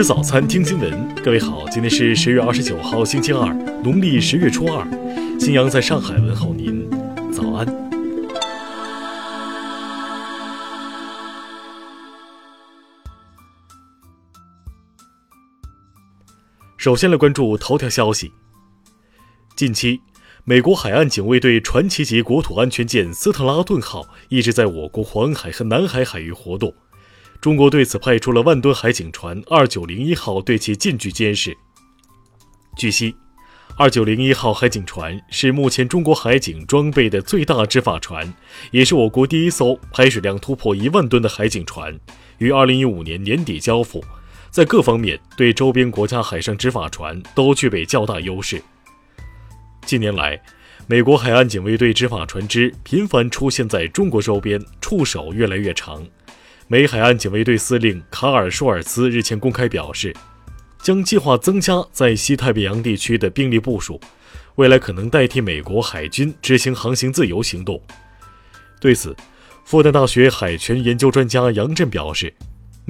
[0.00, 1.14] 吃早餐，听新闻。
[1.16, 3.52] 各位好，今天是十月二十九号，星期二，
[3.84, 4.82] 农历十月初二。
[5.38, 6.88] 新阳在上海问候您，
[7.30, 7.66] 早安。
[16.78, 18.32] 首先来关注头条消息。
[19.54, 20.00] 近期，
[20.44, 26.74] 美国海岸警卫队传奇级国土安全舰“斯特拉顿号”一直在我国黄海和南海海域活动。
[27.40, 31.56] 中国对此派出了万吨海警船“二九零一号”对其近距监视。
[32.76, 33.14] 据悉
[33.78, 38.30] ，“二九零一号”海警船是目前中国海警装备的最大执法船，
[38.72, 41.98] 也是我国第一艘排水量突破一万吨的海警船，
[42.36, 44.04] 于二零一五年年底交付，
[44.50, 48.62] 在各方面对周边国家海上执法船都具备较大优势。
[49.86, 50.38] 近年来，
[50.86, 56.06] 美国海岸警卫队执法船只频繁出现在中国周边，触手越来越长。
[56.72, 60.14] 美海岸警卫队司令卡尔·舒尔茨日前公开表示，
[60.80, 64.00] 将计划增加在西太平洋地区的兵力部署，
[64.54, 67.82] 未来可能代替美国海军执行航行自由行动。
[68.80, 69.16] 对此，
[69.64, 72.32] 复旦大学海权研究专家杨震表示。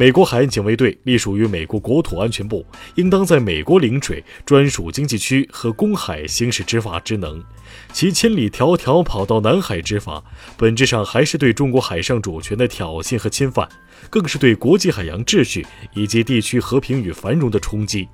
[0.00, 7.44] 美国海岸警卫队隶属于美国国土安全部，应当在美国领水、专属经济区和公海行使执法职能。
[7.92, 10.24] 其千里迢迢跑到南海执法，
[10.56, 13.68] 本质上还是对中国海上主权的挑衅和侵犯，
[14.08, 18.08] 更是对国际海洋秩序以及地区和平与繁荣的冲击。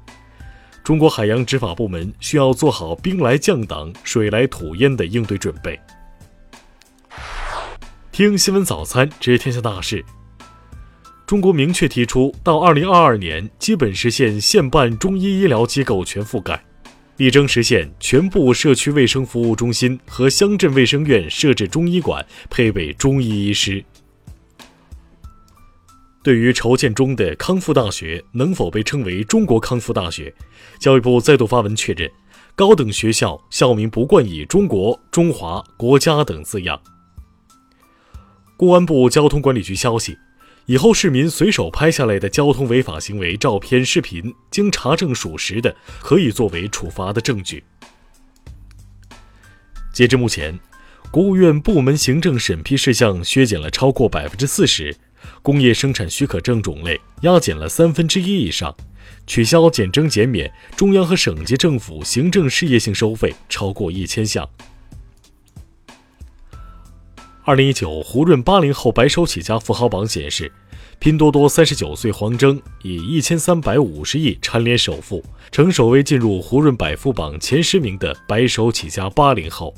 [0.82, 5.78] 中国海洋执法部门需要做好兵来将挡、水来土掩的应对准备。
[8.10, 10.04] 听新闻早餐，知天下大事。
[11.26, 16.64] 中国明确提出，到二零二二年基本实现县办中医医疗机构全覆盖，
[17.16, 23.84] 力争实现全部社区卫生服务中心和乡镇卫生院设置中医馆，配备中医医师。
[26.22, 30.32] 对于筹建中的康复大学能否被称为中国康复大学，
[30.78, 32.08] 教育部再度发文确认，
[32.54, 36.80] 高等学校校名不冠以中国、中华、国家等字样。
[38.56, 40.16] 公安部交通管理局消息。
[40.66, 47.62] 以后市民随手拍下来的交通违法行为照片、视频，经查证属实的，可以作为处罚的证据。
[49.92, 50.58] 截至目前，
[51.12, 54.94] 国务院部门行政审批事项削减了超过百分之四十，
[55.40, 58.76] 工业生产许可证种类压减了三分之一以上，
[59.24, 64.48] 取消减征减免中央和省级政府行政事业性收费超过一千项。
[67.46, 70.50] 二零一九胡润八零后白手起家富豪榜显示，
[70.98, 79.72] 拼多多三十九岁黄峥以一千三百五十亿蝉联首富，成首位进入胡润百富榜前十名的白手起家八零后。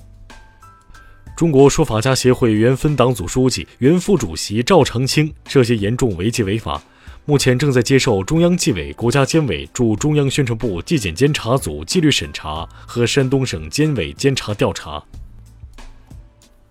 [1.37, 6.83] 中国书法家协会原分党组书记、原副主席赵长青涉嫌严重违纪违法，
[7.27, 15.05] 目前正在接受中央纪委国家监委驻中央宣传部纪检监察组纪律审查和山东省监委监察调查。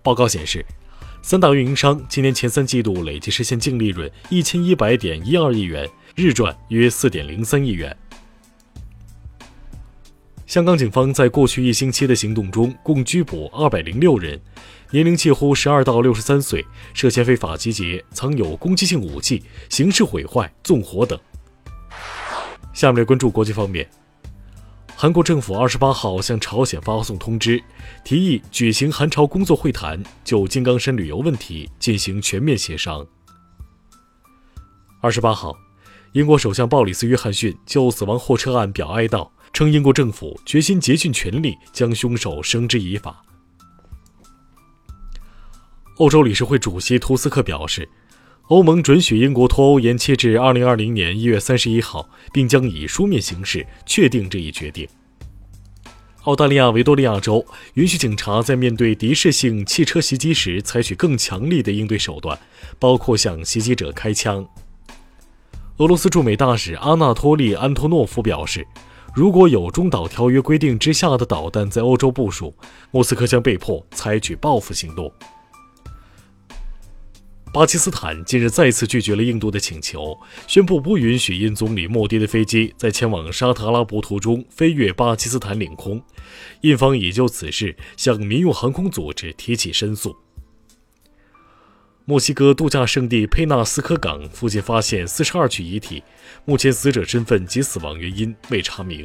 [0.02, 0.66] 报告显示。
[1.20, 7.94] 三大运营商今年前三季度累计实现净利润一千一百点一二亿元，日赚约四点零三亿元。
[10.46, 14.40] 香港警方在过去一星期的行动中，共拘捕二百零六人，
[14.90, 16.64] 年龄介乎十二到六十三岁，
[16.94, 21.18] 涉嫌非法集结、藏有攻击性武器、刑事毁坏、纵火等。
[22.72, 23.86] 下面来关注国际方面。
[25.00, 27.62] 韩国政府二十八号向朝鲜发送通知，
[28.04, 33.06] 提议举行韩朝工作会谈，就金刚山旅游问题进行全面协商。
[35.00, 35.56] 二十八号，
[36.14, 43.22] 英国首相鲍里斯·约翰逊就死亡货车案表哀悼，称英国政府决心竭尽全力将凶手绳之以法。
[45.98, 47.88] 欧洲理事会主席图斯克表示。
[48.48, 54.88] 欧盟准许英国脱欧延期至二零二零年一月三十一号，并将以书面形式确定这一决定。
[56.22, 57.44] 澳大利亚维多利亚州
[57.74, 62.38] 允许警察在面对敌视性汽车袭击时采取更强力的应对手段，
[62.78, 64.46] 包括向袭击者开枪。
[65.76, 68.66] 俄罗斯驻美大使阿纳托利·安托诺夫表示，
[69.14, 72.54] 如果有中导条约规定之下的导弹在欧洲部署，
[72.92, 75.12] 莫斯科将被迫采取报复行动。
[77.58, 80.16] 巴基斯坦近日再次拒绝了印度的请求，
[80.46, 86.00] 宣布不允许印总理莫迪的飞机在前往沙特阿拉伯途中飞越巴基斯坦领空。
[86.60, 90.14] 印方已就此事向民用航空组织提起申诉。
[92.04, 96.04] 墨西哥度假胜地佩纳斯科港附近发现四十二具遗体，
[96.44, 99.04] 目前死者身份及死亡原因未查明。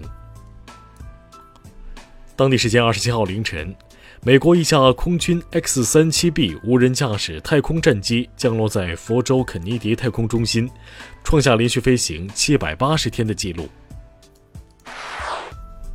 [2.35, 3.75] 当地时间二十七号凌晨。
[4.25, 10.69] 美国一架空军 X-37B 无人驾驶太空战机降落在佛州肯尼迪太空中心，
[11.25, 13.67] 创下连续飞行七百八十天的纪录。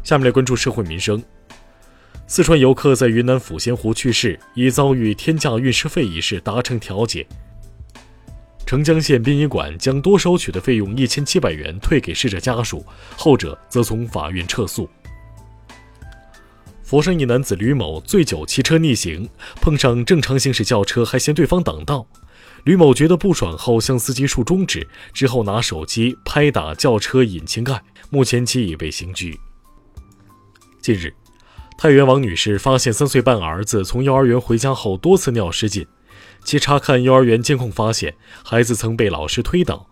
[0.03, 1.23] 下面来关注社会民生。
[2.27, 7.27] 四川游客在云南抚仙湖去世，已遭遇天价运尸费一事达成调解。
[8.67, 12.85] 澄江县殡仪馆将多收取的费用一千七百元退给逝者家属，
[13.17, 14.87] 后者则从法院撤诉。
[16.89, 19.29] 佛山一男子吕某醉酒骑车逆行，
[19.61, 22.09] 碰上正常行驶轿车，还嫌对方挡道。
[22.65, 27.83] 吕某觉得不爽后向司机竖中指，之后拿手机拍打轿车引擎盖。
[28.09, 29.39] 目前其已被刑拘。
[30.81, 31.13] 近日。
[31.77, 35.87] 太原王女士发现三岁半儿子从幼儿园回家后多次尿失禁，
[36.43, 39.87] 其查看幼儿园监控发现，孩子曾被老师推倒。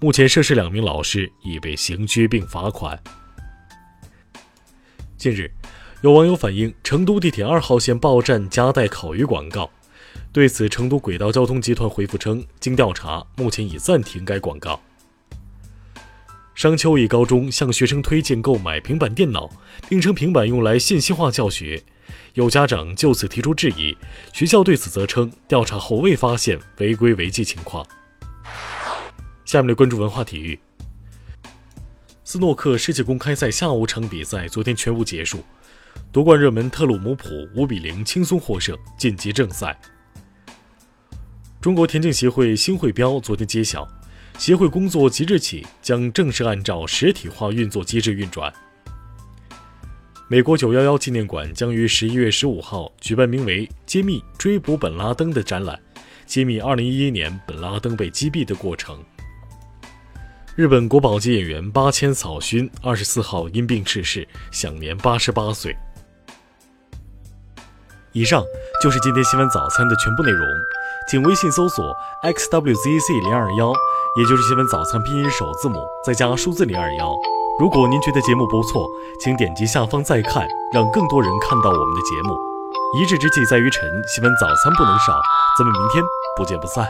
[0.00, 3.00] 目前涉事两名老师已被刑拘并罚款。
[5.16, 5.48] 近日，
[6.02, 9.70] 有网友反映成都地铁二号线报站夹带烤鱼广告，
[10.32, 14.80] 对此，成都轨道交通集团回复称，经调查，目前已暂停该广告。
[16.56, 19.48] 商丘一高中向学生推荐购买平板电脑，
[19.88, 21.80] 并称平板用来信息化教学，
[22.34, 23.96] 有家长就此提出质疑。
[24.32, 27.86] 学校对此则称，调查后未发现违规违纪情况。
[29.44, 30.58] 下面来关注文化体育。
[32.24, 35.44] 斯诺克世界公开赛下午场比赛昨天全部结束，
[36.10, 39.78] 夺冠热门特鲁姆普五比零轻松获胜，晋级正赛。
[41.60, 43.88] 中国田径协会新会标昨天揭晓。
[44.38, 48.52] 协会工作即日起将正式按照实体化运作机制运转。
[50.26, 55.78] 美国九幺幺纪念馆将于十一月十五号举办名为“揭秘追捕本拉登”的展览，
[56.26, 59.04] 揭秘二零一一年本拉登被击毙的过程。
[60.54, 65.74] 日本国宝级演员八千草薰二十四号因病逝世，享年八十八岁。
[68.12, 68.44] 以上
[68.82, 70.46] 就是今天新闻早餐的全部内容，
[71.08, 73.72] 请微信搜索 xwzc 零二幺。
[74.18, 77.14] 也就是新闻早餐拼音首字母再加数字零二幺。
[77.58, 78.86] 如果您觉得节目不错，
[79.24, 82.36] 请点击下方再看，让更多人看到我们的节目。
[82.98, 85.18] 一日之计在于晨，新闻早餐不能少。
[85.58, 86.04] 咱们明天
[86.36, 86.86] 不见不散。